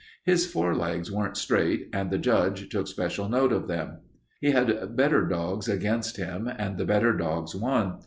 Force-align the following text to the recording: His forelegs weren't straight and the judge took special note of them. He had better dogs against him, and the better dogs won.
His 0.23 0.51
forelegs 0.51 1.11
weren't 1.11 1.37
straight 1.37 1.87
and 1.93 2.09
the 2.09 2.17
judge 2.17 2.69
took 2.69 2.87
special 2.87 3.29
note 3.29 3.51
of 3.51 3.67
them. 3.67 3.99
He 4.39 4.49
had 4.49 4.95
better 4.95 5.27
dogs 5.27 5.67
against 5.67 6.17
him, 6.17 6.47
and 6.57 6.79
the 6.79 6.85
better 6.85 7.13
dogs 7.15 7.53
won. 7.53 7.99